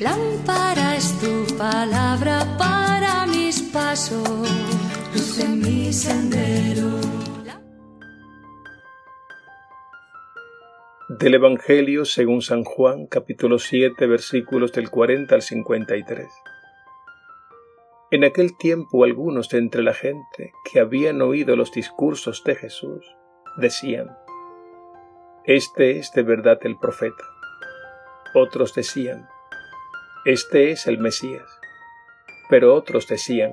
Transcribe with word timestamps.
Lámpara 0.00 0.96
es 0.96 1.18
tu 1.20 1.56
palabra 1.56 2.44
para 2.58 3.26
mis 3.26 3.62
pasos, 3.62 4.28
luz 5.14 5.38
en 5.38 5.58
mi 5.60 5.92
sendero. 5.92 7.00
Del 11.08 11.34
Evangelio 11.34 12.04
según 12.04 12.42
San 12.42 12.64
Juan, 12.64 13.06
capítulo 13.06 13.58
7, 13.58 14.06
versículos 14.06 14.72
del 14.72 14.90
40 14.90 15.34
al 15.34 15.42
53. 15.42 16.28
En 18.10 18.24
aquel 18.24 18.56
tiempo 18.58 19.04
algunos 19.04 19.48
de 19.48 19.58
entre 19.58 19.82
la 19.82 19.94
gente 19.94 20.52
que 20.70 20.80
habían 20.80 21.22
oído 21.22 21.56
los 21.56 21.72
discursos 21.72 22.42
de 22.44 22.54
Jesús 22.54 23.04
decían, 23.56 24.10
Este 25.44 25.98
es 25.98 26.12
de 26.12 26.22
verdad 26.22 26.58
el 26.62 26.76
profeta. 26.76 27.24
Otros 28.34 28.74
decían, 28.74 29.28
Este 30.24 30.70
es 30.70 30.86
el 30.86 30.98
Mesías. 30.98 31.48
Pero 32.48 32.74
otros 32.74 33.06
decían, 33.08 33.52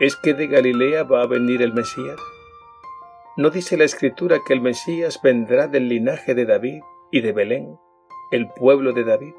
¿Es 0.00 0.16
que 0.16 0.34
de 0.34 0.46
Galilea 0.46 1.04
va 1.04 1.22
a 1.22 1.26
venir 1.26 1.62
el 1.62 1.72
Mesías? 1.72 2.18
¿No 3.36 3.50
dice 3.50 3.76
la 3.76 3.84
Escritura 3.84 4.38
que 4.46 4.54
el 4.54 4.60
Mesías 4.60 5.20
vendrá 5.22 5.68
del 5.68 5.88
linaje 5.88 6.34
de 6.34 6.46
David 6.46 6.82
y 7.10 7.20
de 7.20 7.32
Belén, 7.32 7.78
el 8.32 8.48
pueblo 8.48 8.92
de 8.92 9.04
David? 9.04 9.34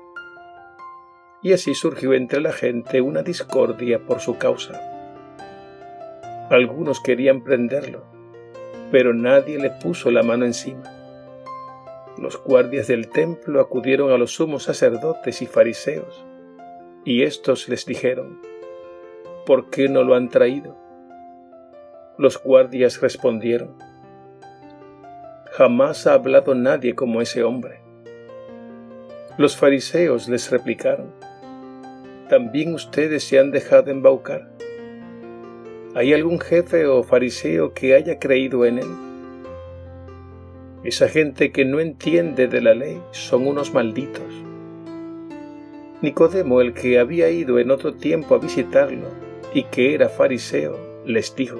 y 1.42 1.54
así 1.54 1.74
surgió 1.74 2.14
entre 2.14 2.40
la 2.40 2.52
gente 2.52 3.02
una 3.02 3.24
discordia 3.24 4.06
por 4.06 4.20
su 4.20 4.38
causa. 4.38 4.80
Algunos 6.50 7.00
querían 7.00 7.44
prenderlo, 7.44 8.04
pero 8.92 9.14
nadie 9.14 9.58
le 9.58 9.72
puso 9.72 10.12
la 10.12 10.22
mano 10.22 10.46
encima. 10.46 10.84
Los 12.22 12.38
guardias 12.38 12.86
del 12.86 13.10
templo 13.10 13.60
acudieron 13.60 14.12
a 14.12 14.18
los 14.20 14.36
sumos 14.36 14.62
sacerdotes 14.62 15.42
y 15.42 15.48
fariseos, 15.48 16.24
y 17.04 17.24
éstos 17.24 17.68
les 17.68 17.84
dijeron, 17.88 18.40
¿por 19.44 19.72
qué 19.72 19.90
no 19.90 20.04
lo 20.04 20.14
han 20.14 20.30
traído? 20.30 20.78
Los 22.20 22.40
guardias 22.44 23.02
respondieron, 23.02 23.76
jamás 25.54 26.06
ha 26.06 26.14
hablado 26.14 26.54
nadie 26.54 26.94
como 26.94 27.22
ese 27.22 27.44
hombre. 27.44 27.82
Los 29.40 29.58
fariseos 29.58 30.30
les 30.30 30.52
replicaron, 30.52 31.12
también 32.30 32.76
ustedes 32.76 33.24
se 33.24 33.40
han 33.40 33.50
dejado 33.50 33.90
embaucar. 33.90 34.48
¿Hay 35.96 36.14
algún 36.14 36.40
jefe 36.40 36.86
o 36.86 37.02
fariseo 37.02 37.74
que 37.74 37.96
haya 37.96 38.20
creído 38.20 38.64
en 38.64 38.78
él? 38.78 39.11
Esa 40.84 41.08
gente 41.08 41.52
que 41.52 41.64
no 41.64 41.80
entiende 41.80 42.48
de 42.48 42.60
la 42.60 42.74
ley 42.74 43.00
son 43.12 43.46
unos 43.46 43.72
malditos. 43.72 44.34
Nicodemo, 46.02 46.60
el 46.60 46.74
que 46.74 46.98
había 46.98 47.30
ido 47.30 47.60
en 47.60 47.70
otro 47.70 47.94
tiempo 47.94 48.34
a 48.34 48.40
visitarlo 48.40 49.08
y 49.54 49.66
que 49.66 49.94
era 49.94 50.10
fariseo, 50.10 50.80
les 51.06 51.36
dijo, 51.36 51.60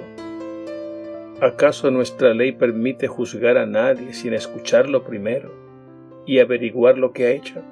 ¿acaso 1.40 1.92
nuestra 1.92 2.34
ley 2.34 2.50
permite 2.50 3.06
juzgar 3.06 3.58
a 3.58 3.66
nadie 3.66 4.12
sin 4.12 4.34
escucharlo 4.34 5.04
primero 5.04 5.52
y 6.26 6.40
averiguar 6.40 6.98
lo 6.98 7.12
que 7.12 7.26
ha 7.26 7.30
hecho? 7.30 7.62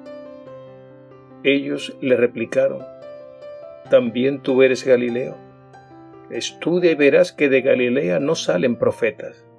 Ellos 1.43 1.97
le 1.99 2.15
replicaron, 2.15 2.79
¿también 3.89 4.41
tú 4.41 4.63
eres 4.63 4.85
Galileo? 4.85 5.35
Estudia 6.29 6.91
y 6.91 6.95
verás 6.95 7.33
que 7.33 7.49
de 7.49 7.61
Galilea 7.61 8.21
no 8.21 8.35
salen 8.35 8.77
profetas. 8.77 9.50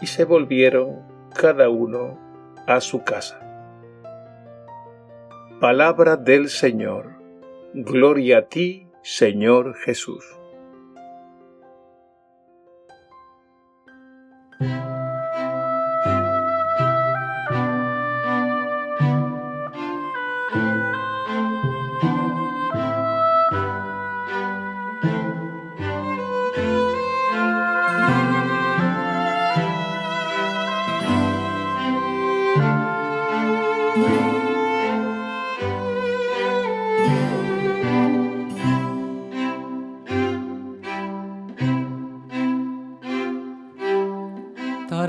Y 0.00 0.06
se 0.06 0.24
volvieron 0.24 1.02
cada 1.34 1.68
uno 1.68 2.18
a 2.66 2.80
su 2.80 3.02
casa. 3.02 3.40
Palabra 5.60 6.16
del 6.16 6.48
Señor. 6.48 7.16
Gloria 7.74 8.38
a 8.38 8.42
ti, 8.48 8.88
Señor 9.02 9.74
Jesús. 9.74 10.37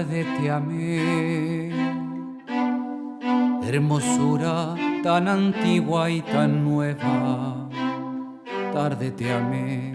Tarde 0.09 0.25
te 0.41 0.49
amé, 0.49 1.69
hermosura 3.63 4.73
tan 5.03 5.27
antigua 5.27 6.09
y 6.09 6.21
tan 6.21 6.63
nueva. 6.63 7.69
Tarde 8.73 9.11
te 9.11 9.31
amé 9.31 9.93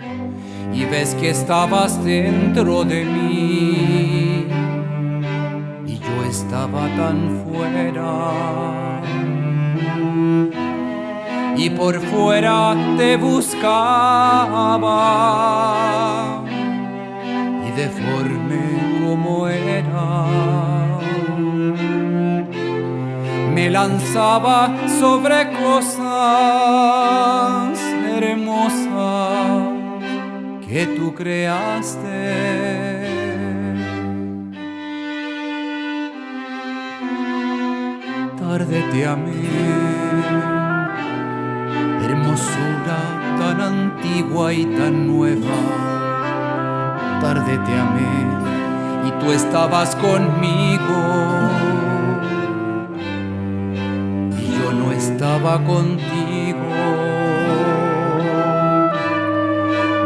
y 0.72 0.84
ves 0.84 1.16
que 1.16 1.30
estabas 1.30 2.04
dentro 2.04 2.84
de 2.84 3.04
mí 3.04 4.46
y 5.84 5.98
yo 5.98 6.24
estaba 6.30 6.86
tan 6.96 7.44
fuera. 7.44 9.02
Y 11.56 11.70
por 11.70 12.00
fuera 12.00 12.76
te 12.96 13.16
buscaba 13.16 13.64
y 17.66 17.70
deforme 17.72 18.63
Me 23.54 23.70
lanzaba 23.70 24.74
sobre 25.00 25.52
cosas 25.52 26.84
hermosas 28.16 29.74
que 30.66 30.86
tú 30.96 31.14
creaste. 31.14 32.24
Tarde 38.38 38.82
te 38.92 39.06
amé, 39.06 39.48
hermosura 42.04 42.98
tan 43.38 43.60
antigua 43.60 44.52
y 44.52 44.64
tan 44.66 45.06
nueva. 45.06 45.56
Tarde 47.20 47.58
te 47.58 47.78
amé 47.78 48.63
y 49.06 49.10
tú 49.20 49.32
estabas 49.32 49.96
conmigo 49.96 50.98
y 54.38 54.46
yo 54.58 54.72
no 54.72 54.92
estaba 54.92 55.62
contigo. 55.64 56.60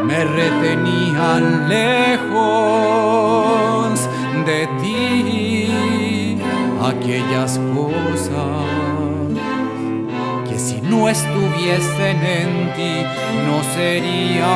Me 0.05 0.25
retenían 0.25 1.69
lejos 1.69 2.89
de 4.47 4.67
ti 4.81 6.39
aquellas 6.83 7.61
cosas 7.75 8.65
que 10.49 10.59
si 10.59 10.81
no 10.81 11.09
estuviesen 11.09 12.17
en 12.25 12.73
ti 12.75 13.05
no 13.47 13.63
serían 13.75 14.49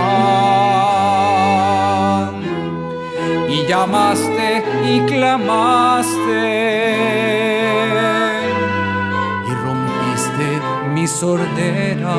y 3.62 3.67
llamaste 3.67 4.65
y 4.84 5.00
clamaste. 5.06 6.97
Y 9.49 9.55
rompiste 9.55 10.61
mi 10.94 11.06
sordera. 11.06 12.17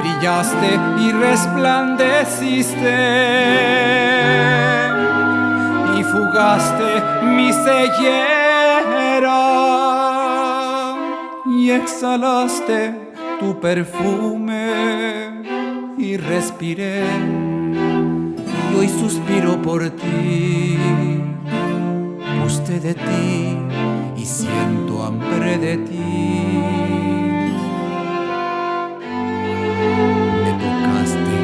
Brillaste 0.00 0.78
y 0.98 1.12
resplandeciste. 1.12 2.98
Y 5.98 6.04
fugaste 6.04 7.02
mi 7.24 7.52
ceguera 7.52 8.82
y 11.46 11.70
exhalaste 11.70 12.94
tu 13.40 13.60
perfume. 13.60 14.72
Y 15.98 16.16
respiré 16.16 17.51
y 18.80 18.88
suspiro 18.88 19.60
por 19.60 19.90
ti, 19.90 20.78
guste 22.42 22.80
de 22.80 22.94
ti 22.94 23.58
y 24.16 24.24
siento 24.24 25.04
hambre 25.04 25.58
de 25.58 25.76
ti. 25.76 25.98
Me 30.44 30.52
tocaste 30.64 31.34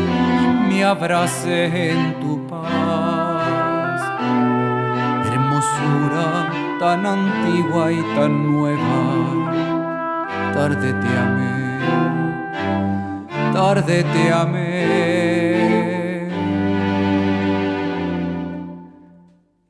y 0.70 0.74
me 0.74 0.84
abracé 0.84 1.90
en 1.90 2.20
tu 2.20 2.46
paz, 2.46 4.00
hermosura 5.26 6.28
tan 6.78 7.04
antigua 7.04 7.92
y 7.92 8.00
tan 8.14 8.52
nueva. 8.52 9.00
Tarde 10.54 10.92
te 10.92 11.18
amé, 11.18 11.80
tarde 13.52 14.04
te 14.04 14.32
amé. 14.32 14.67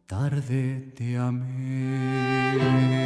Tarde 0.09 0.91
te 0.97 1.19
amé. 1.19 2.98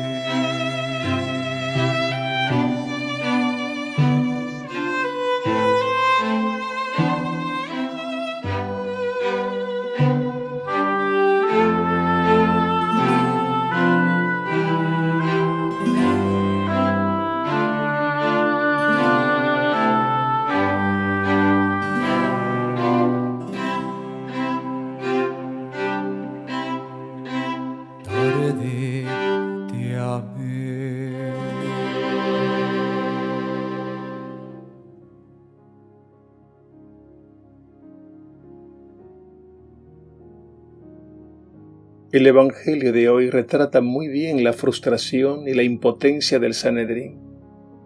El 42.13 42.27
Evangelio 42.27 42.93
de 42.93 43.09
hoy 43.09 43.31
retrata 43.31 43.81
muy 43.81 44.07
bien 44.09 44.45
la 44.45 44.53
frustración 44.53 45.49
y 45.49 45.55
la 45.55 45.63
impotencia 45.63 46.39
del 46.39 46.53
Sanedrín, 46.53 47.19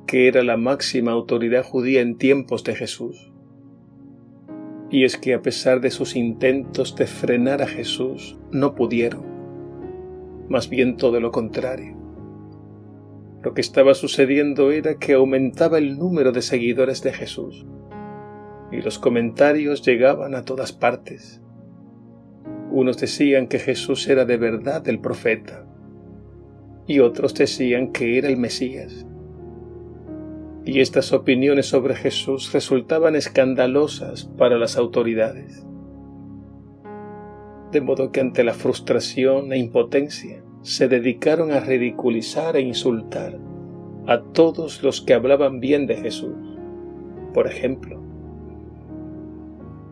que 0.05 0.27
era 0.27 0.43
la 0.43 0.57
máxima 0.57 1.13
autoridad 1.13 1.63
judía 1.63 2.01
en 2.01 2.19
tiempos 2.19 2.65
de 2.65 2.75
Jesús. 2.75 3.33
Y 4.91 5.05
es 5.05 5.17
que 5.17 5.33
a 5.33 5.43
pesar 5.43 5.81
de 5.81 5.93
sus 5.93 6.17
intentos 6.17 6.97
de 6.97 7.07
frenar 7.07 7.63
a 7.63 7.69
Jesús, 7.69 8.37
no 8.51 8.75
pudieron. 8.75 9.23
Más 10.49 10.69
bien 10.69 10.97
todo 10.97 11.21
lo 11.21 11.31
contrario. 11.31 11.97
Lo 13.45 13.55
que 13.55 13.61
estaba 13.61 13.95
sucediendo 13.95 14.73
era 14.73 14.99
que 14.99 15.13
aumentaba 15.13 15.79
el 15.79 15.99
número 15.99 16.33
de 16.33 16.43
seguidores 16.43 17.01
de 17.05 17.13
Jesús, 17.13 17.65
y 18.73 18.79
los 18.79 18.99
comentarios 18.99 19.83
llegaban 19.83 20.35
a 20.35 20.45
todas 20.45 20.73
partes 20.73 21.41
unos 22.77 22.99
decían 22.99 23.47
que 23.47 23.59
Jesús 23.59 24.07
era 24.07 24.27
de 24.27 24.37
verdad 24.37 24.87
el 24.89 24.99
profeta 24.99 25.65
y 26.87 27.01
otros 27.01 27.35
decían 27.35 27.91
que 27.91 28.19
era 28.19 28.29
el 28.29 28.37
Mesías. 28.37 29.07
Y 30.67 30.81
estas 30.81 31.13
opiniones 31.13 31.67
sobre 31.67 31.95
Jesús 31.95 32.53
resultaban 32.53 33.17
escandalosas 33.17 34.27
para 34.37 34.59
las 34.59 34.77
autoridades. 34.77 35.67
De 37.73 37.81
modo 37.81 38.13
que 38.13 38.21
ante 38.21 38.45
la 38.45 38.53
frustración 38.53 39.53
e 39.55 39.59
impotencia 39.59 40.43
se 40.61 40.87
dedicaron 40.89 41.53
a 41.53 41.61
ridiculizar 41.61 42.57
e 42.57 42.61
insultar 42.61 43.39
a 44.07 44.21
todos 44.21 44.83
los 44.83 45.01
que 45.01 45.15
hablaban 45.15 45.61
bien 45.61 45.87
de 45.87 45.97
Jesús. 45.97 46.37
Por 47.33 47.47
ejemplo, 47.47 48.03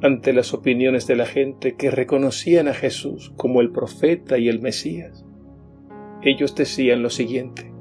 ante 0.05 0.35
las 0.35 0.53
opiniones 0.53 1.06
de 1.06 1.17
la 1.17 1.25
gente 1.25 1.77
que 1.77 1.91
reconocían 1.91 2.69
a 2.69 2.75
Jesús 2.75 3.33
como 3.37 3.62
el 3.62 3.71
profeta 3.71 4.37
y 4.37 4.51
el 4.51 4.61
Mesías. 4.61 5.25
Ellos 6.21 6.55
decían 6.55 7.03
lo 7.03 7.09
siguiente, 7.09 7.73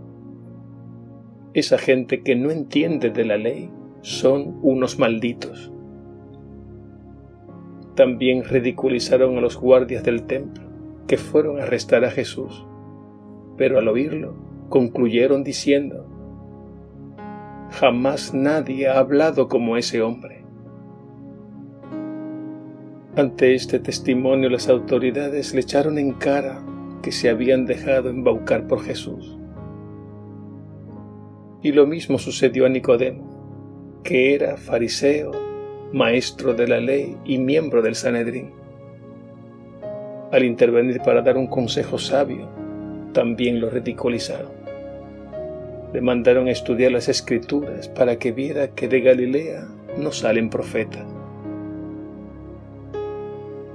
esa 1.53 1.77
gente 1.77 2.23
que 2.23 2.37
no 2.37 2.49
entiende 2.49 3.09
de 3.09 3.25
la 3.25 3.35
ley 3.35 3.69
son 3.99 4.57
unos 4.61 4.99
malditos. 4.99 5.73
También 7.93 8.45
ridiculizaron 8.45 9.37
a 9.37 9.41
los 9.41 9.57
guardias 9.57 10.05
del 10.05 10.23
templo 10.23 10.63
que 11.07 11.17
fueron 11.17 11.59
a 11.59 11.63
arrestar 11.63 12.05
a 12.05 12.11
Jesús, 12.11 12.65
pero 13.57 13.79
al 13.79 13.89
oírlo 13.89 14.33
concluyeron 14.69 15.43
diciendo, 15.43 16.07
jamás 17.71 18.33
nadie 18.33 18.87
ha 18.87 18.97
hablado 18.97 19.49
como 19.49 19.75
ese 19.75 20.01
hombre. 20.01 20.42
Ante 23.15 23.53
este 23.53 23.77
testimonio 23.77 24.49
las 24.49 24.69
autoridades 24.69 25.53
le 25.53 25.61
echaron 25.61 25.99
en 25.99 26.13
cara 26.13 26.63
que 27.03 27.11
se 27.11 27.29
habían 27.29 27.67
dejado 27.67 28.09
embaucar 28.09 28.65
por 28.65 28.81
Jesús. 28.81 29.37
Y 31.61 31.73
lo 31.73 31.85
mismo 31.85 32.17
sucedió 32.17 32.65
a 32.65 32.69
Nicodemo, 32.69 34.01
que 34.03 34.33
era 34.33 34.57
fariseo, 34.57 35.29
maestro 35.93 36.55
de 36.55 36.67
la 36.67 36.79
ley 36.79 37.15
y 37.23 37.37
miembro 37.37 37.83
del 37.83 37.93
Sanedrín. 37.93 38.49
Al 40.31 40.43
intervenir 40.43 40.99
para 41.01 41.21
dar 41.21 41.37
un 41.37 41.45
consejo 41.45 41.99
sabio, 41.99 42.49
también 43.13 43.61
lo 43.61 43.69
ridiculizaron. 43.69 44.53
Le 45.93 46.01
mandaron 46.01 46.47
a 46.47 46.51
estudiar 46.51 46.91
las 46.91 47.09
escrituras 47.09 47.89
para 47.89 48.17
que 48.17 48.31
viera 48.31 48.69
que 48.69 48.87
de 48.87 49.01
Galilea 49.01 49.67
no 49.99 50.11
salen 50.11 50.49
profetas. 50.49 51.05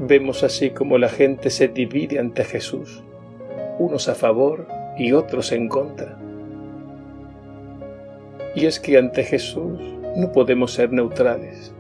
Vemos 0.01 0.45
así 0.45 0.71
como 0.71 0.97
la 0.97 1.09
gente 1.09 1.51
se 1.51 1.67
divide 1.67 2.21
ante 2.21 2.45
Jesús, 2.45 3.03
unos 3.81 4.09
a 4.09 4.15
favor 4.15 4.69
y 4.97 5.11
otros 5.11 5.51
en 5.51 5.69
contra. 5.69 6.17
Y 8.55 8.67
es 8.67 8.79
que 8.79 8.97
ante 8.97 9.25
Jesús 9.25 9.81
no 10.17 10.31
podemos 10.31 10.73
ser 10.73 10.93
neutrales, 10.93 11.75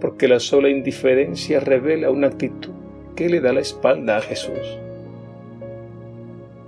porque 0.00 0.28
la 0.28 0.38
sola 0.38 0.68
indiferencia 0.68 1.58
revela 1.58 2.10
una 2.10 2.28
actitud 2.28 2.74
que 3.16 3.28
le 3.28 3.40
da 3.40 3.52
la 3.52 3.60
espalda 3.60 4.18
a 4.18 4.20
Jesús. 4.20 4.78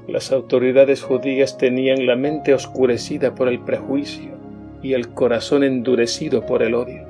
Las 0.08 0.32
autoridades 0.32 1.00
judías 1.00 1.58
tenían 1.58 2.06
la 2.06 2.16
mente 2.16 2.54
oscurecida 2.54 3.36
por 3.36 3.46
el 3.46 3.60
prejuicio 3.60 4.32
y 4.82 4.94
el 4.94 5.10
corazón 5.10 5.62
endurecido 5.62 6.44
por 6.44 6.64
el 6.64 6.74
odio. 6.74 7.09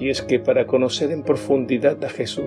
Y 0.00 0.08
es 0.08 0.22
que 0.22 0.40
para 0.40 0.66
conocer 0.66 1.12
en 1.12 1.22
profundidad 1.22 2.02
a 2.02 2.08
Jesús 2.08 2.46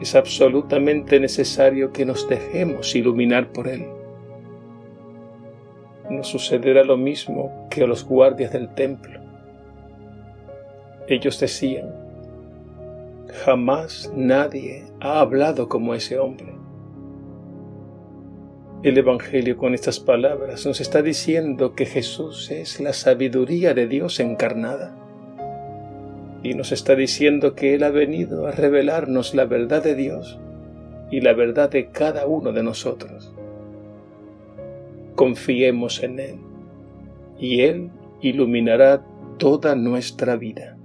es 0.00 0.14
absolutamente 0.14 1.18
necesario 1.18 1.92
que 1.92 2.06
nos 2.06 2.28
dejemos 2.28 2.94
iluminar 2.94 3.52
por 3.52 3.66
Él. 3.66 3.86
No 6.08 6.22
sucederá 6.22 6.84
lo 6.84 6.96
mismo 6.96 7.66
que 7.70 7.82
a 7.82 7.86
los 7.88 8.04
guardias 8.04 8.52
del 8.52 8.72
templo. 8.72 9.20
Ellos 11.08 11.40
decían, 11.40 11.92
jamás 13.44 14.12
nadie 14.14 14.84
ha 15.00 15.18
hablado 15.18 15.68
como 15.68 15.92
ese 15.92 16.20
hombre. 16.20 16.54
El 18.84 18.96
Evangelio 18.96 19.56
con 19.56 19.74
estas 19.74 19.98
palabras 19.98 20.66
nos 20.66 20.80
está 20.80 21.02
diciendo 21.02 21.74
que 21.74 21.86
Jesús 21.86 22.52
es 22.52 22.78
la 22.78 22.92
sabiduría 22.92 23.74
de 23.74 23.88
Dios 23.88 24.20
encarnada 24.20 25.01
y 26.42 26.54
nos 26.54 26.72
está 26.72 26.96
diciendo 26.96 27.54
que 27.54 27.74
Él 27.74 27.84
ha 27.84 27.90
venido 27.90 28.46
a 28.46 28.50
revelarnos 28.50 29.34
la 29.34 29.44
verdad 29.44 29.82
de 29.82 29.94
Dios 29.94 30.40
y 31.10 31.20
la 31.20 31.34
verdad 31.34 31.70
de 31.70 31.90
cada 31.90 32.26
uno 32.26 32.52
de 32.52 32.62
nosotros. 32.62 33.32
Confiemos 35.14 36.02
en 36.02 36.18
Él 36.18 36.38
y 37.38 37.60
Él 37.60 37.90
iluminará 38.20 39.04
toda 39.38 39.74
nuestra 39.76 40.36
vida. 40.36 40.76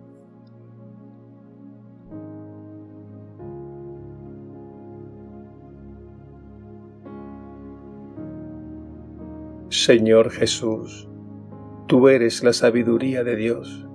Señor 9.69 10.31
Jesús, 10.31 11.07
tú 11.87 12.09
eres 12.09 12.43
la 12.43 12.53
sabiduría 12.53 13.23
de 13.23 13.35
Dios 13.35 13.86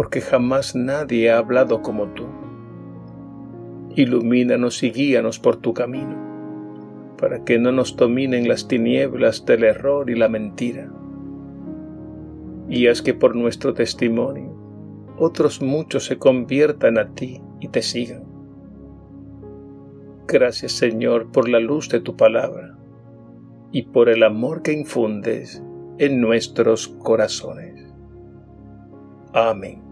porque 0.00 0.22
jamás 0.22 0.74
nadie 0.74 1.30
ha 1.30 1.36
hablado 1.36 1.82
como 1.82 2.06
tú. 2.14 2.24
Ilumínanos 3.96 4.82
y 4.82 4.92
guíanos 4.92 5.38
por 5.38 5.56
tu 5.56 5.74
camino, 5.74 6.16
para 7.18 7.44
que 7.44 7.58
no 7.58 7.70
nos 7.70 7.96
dominen 7.96 8.48
las 8.48 8.66
tinieblas 8.66 9.44
del 9.44 9.62
error 9.62 10.08
y 10.08 10.14
la 10.14 10.30
mentira. 10.30 10.90
Y 12.66 12.86
haz 12.86 13.02
que 13.02 13.12
por 13.12 13.36
nuestro 13.36 13.74
testimonio 13.74 14.56
otros 15.18 15.60
muchos 15.60 16.06
se 16.06 16.16
conviertan 16.16 16.96
a 16.96 17.10
ti 17.10 17.42
y 17.60 17.68
te 17.68 17.82
sigan. 17.82 18.24
Gracias 20.26 20.72
Señor 20.72 21.30
por 21.30 21.46
la 21.46 21.60
luz 21.60 21.90
de 21.90 22.00
tu 22.00 22.16
palabra 22.16 22.74
y 23.70 23.82
por 23.82 24.08
el 24.08 24.22
amor 24.22 24.62
que 24.62 24.72
infundes 24.72 25.62
en 25.98 26.22
nuestros 26.22 26.88
corazones. 26.88 27.86
Amén. 29.34 29.89